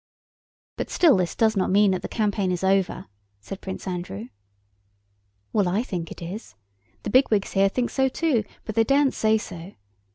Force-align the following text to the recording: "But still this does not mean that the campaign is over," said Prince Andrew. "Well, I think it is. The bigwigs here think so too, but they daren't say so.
"But 0.77 0.89
still 0.89 1.15
this 1.17 1.35
does 1.35 1.55
not 1.55 1.69
mean 1.69 1.91
that 1.91 2.01
the 2.01 2.07
campaign 2.07 2.51
is 2.51 2.63
over," 2.63 3.05
said 3.39 3.61
Prince 3.61 3.85
Andrew. 3.87 4.29
"Well, 5.53 5.67
I 5.67 5.83
think 5.83 6.11
it 6.11 6.23
is. 6.23 6.55
The 7.03 7.11
bigwigs 7.11 7.51
here 7.51 7.69
think 7.69 7.91
so 7.91 8.09
too, 8.09 8.43
but 8.65 8.73
they 8.73 8.83
daren't 8.83 9.13
say 9.13 9.37
so. 9.37 9.73